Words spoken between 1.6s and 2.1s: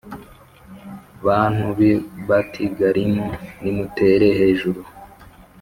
b’i